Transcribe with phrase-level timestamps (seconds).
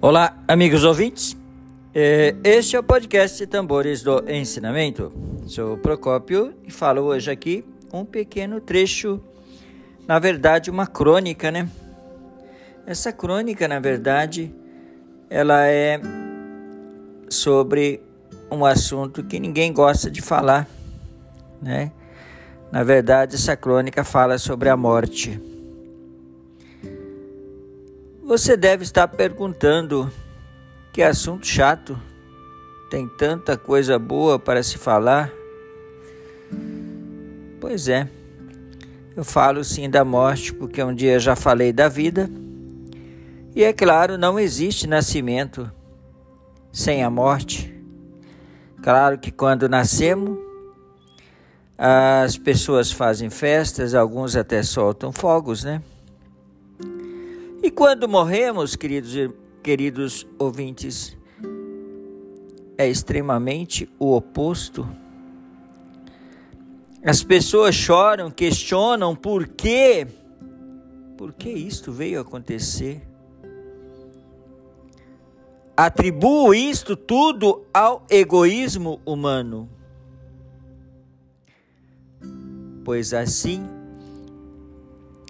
[0.00, 1.36] Olá, amigos ouvintes.
[1.92, 5.12] É, este é o podcast Tambores do Ensinamento.
[5.44, 9.20] Sou Procópio e falo hoje aqui um pequeno trecho,
[10.06, 11.68] na verdade, uma crônica, né?
[12.86, 14.54] Essa crônica, na verdade,
[15.28, 16.00] ela é
[17.28, 18.00] sobre
[18.52, 20.68] um assunto que ninguém gosta de falar,
[21.60, 21.90] né?
[22.70, 25.57] Na verdade, essa crônica fala sobre a morte.
[28.28, 30.12] Você deve estar perguntando:
[30.92, 31.98] que assunto chato,
[32.90, 35.32] tem tanta coisa boa para se falar?
[37.58, 38.06] Pois é,
[39.16, 42.28] eu falo sim da morte porque um dia já falei da vida,
[43.56, 45.72] e é claro, não existe nascimento
[46.70, 47.74] sem a morte.
[48.82, 50.38] Claro que quando nascemos,
[51.78, 55.80] as pessoas fazem festas, alguns até soltam fogos, né?
[57.68, 59.12] E quando morremos, queridos,
[59.62, 61.14] queridos ouvintes,
[62.78, 64.88] é extremamente o oposto.
[67.04, 70.06] As pessoas choram, questionam por quê?
[71.18, 73.02] Por que isto veio acontecer?
[75.76, 79.68] Atribuo isto tudo ao egoísmo humano.
[82.82, 83.62] Pois assim,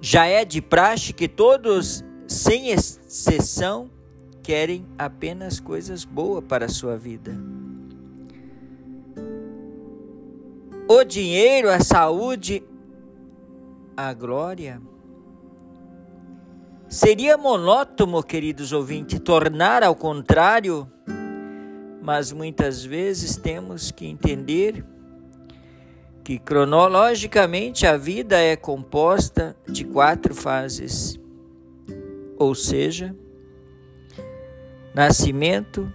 [0.00, 3.90] já é de praxe que todos sem exceção,
[4.40, 7.36] querem apenas coisas boas para a sua vida.
[10.88, 12.62] O dinheiro, a saúde,
[13.96, 14.80] a glória.
[16.88, 20.88] Seria monótono, queridos ouvintes, tornar ao contrário,
[22.00, 24.84] mas muitas vezes temos que entender
[26.22, 31.19] que cronologicamente a vida é composta de quatro fases
[32.40, 33.14] ou seja,
[34.94, 35.92] nascimento,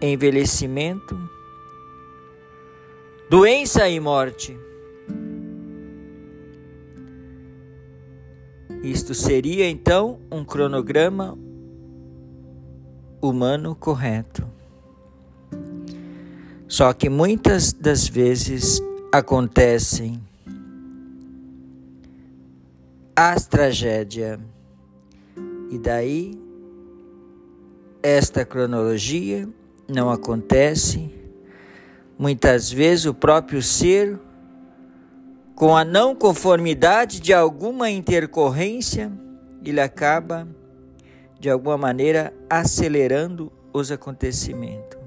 [0.00, 1.14] envelhecimento,
[3.28, 4.58] doença e morte.
[8.82, 11.38] Isto seria então um cronograma
[13.20, 14.48] humano correto.
[16.66, 18.80] Só que muitas das vezes
[19.12, 20.18] acontecem
[23.14, 24.40] as tragédias
[25.72, 26.38] e daí,
[28.02, 29.48] esta cronologia
[29.88, 31.10] não acontece.
[32.18, 34.20] Muitas vezes o próprio ser,
[35.54, 39.10] com a não conformidade de alguma intercorrência,
[39.64, 40.46] ele acaba,
[41.40, 44.98] de alguma maneira, acelerando os acontecimentos.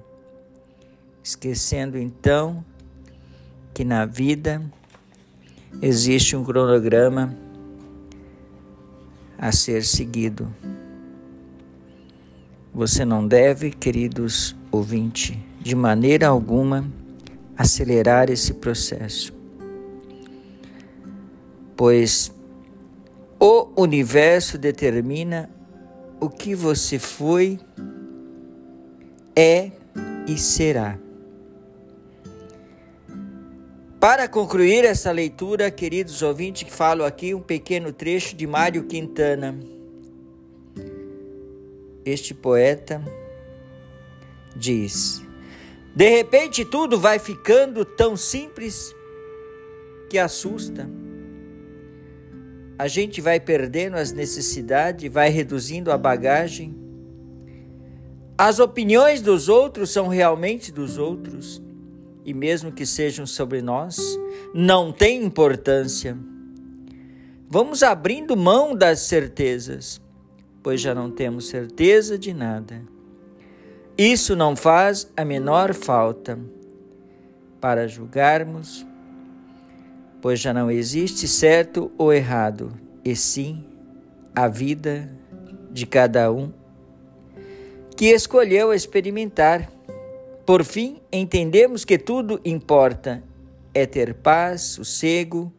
[1.23, 2.65] Esquecendo então
[3.71, 4.63] que na vida
[5.79, 7.44] existe um cronograma
[9.37, 10.51] a ser seguido.
[12.73, 16.85] Você não deve, queridos ouvintes, de maneira alguma
[17.57, 19.33] acelerar esse processo,
[21.75, 22.33] pois
[23.39, 25.49] o universo determina
[26.19, 27.59] o que você foi,
[29.35, 29.71] é
[30.27, 31.04] e será.
[34.07, 39.59] Para concluir essa leitura, queridos ouvintes, falo aqui um pequeno trecho de Mário Quintana.
[42.05, 43.03] Este poeta
[44.55, 45.23] diz:
[45.95, 48.95] De repente tudo vai ficando tão simples
[50.07, 50.87] que assusta.
[52.77, 56.75] A gente vai perdendo as necessidades, vai reduzindo a bagagem.
[58.37, 61.64] As opiniões dos outros são realmente dos outros
[62.25, 63.97] e mesmo que sejam sobre nós,
[64.53, 66.17] não tem importância.
[67.47, 70.01] Vamos abrindo mão das certezas,
[70.63, 72.81] pois já não temos certeza de nada.
[73.95, 76.39] Isso não faz a menor falta
[77.61, 78.85] para julgarmos,
[80.19, 82.73] pois já não existe certo ou errado,
[83.05, 83.63] e sim
[84.35, 85.09] a vida
[85.71, 86.51] de cada um
[87.95, 89.71] que escolheu experimentar
[90.45, 93.23] por fim, entendemos que tudo importa
[93.73, 95.51] é ter paz, sossego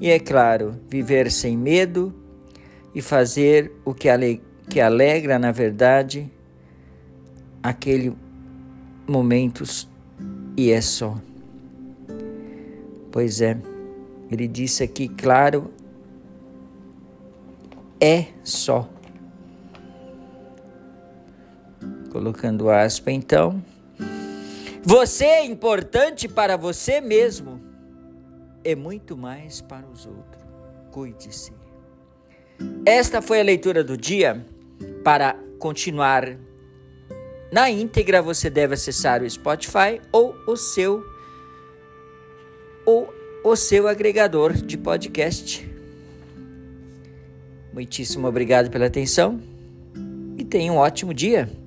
[0.00, 2.14] e, é claro, viver sem medo
[2.94, 6.30] e fazer o que, ale que alegra, na verdade,
[7.62, 8.16] aquele
[9.06, 9.88] momentos
[10.56, 11.20] e é só.
[13.10, 13.58] Pois é,
[14.30, 15.70] ele disse aqui, claro,
[18.00, 18.88] é só.
[22.10, 23.62] Colocando aspa, então.
[24.88, 27.60] Você é importante para você mesmo,
[28.62, 30.40] é muito mais para os outros.
[30.92, 31.52] Cuide-se.
[32.86, 34.46] Esta foi a leitura do dia
[35.02, 36.38] para continuar
[37.50, 41.04] na íntegra, você deve acessar o Spotify ou o seu
[42.84, 43.12] ou
[43.42, 45.68] o seu agregador de podcast.
[47.72, 49.40] Muitíssimo obrigado pela atenção
[50.38, 51.65] e tenha um ótimo dia.